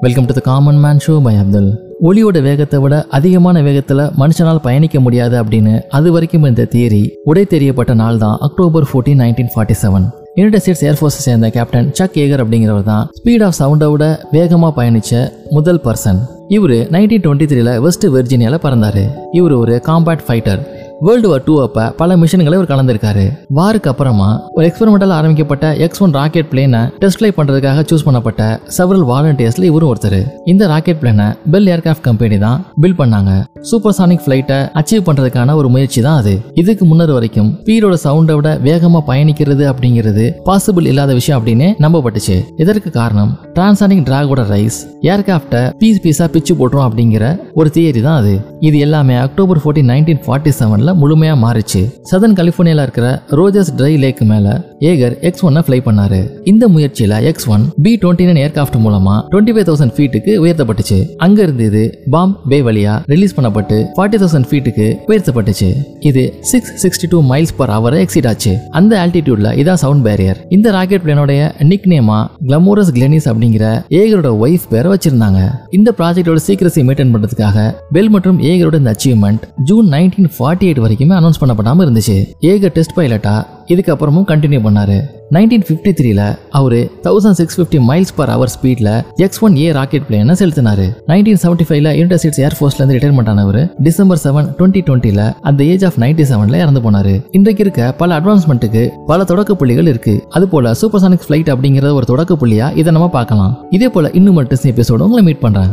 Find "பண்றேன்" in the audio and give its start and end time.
105.46-105.72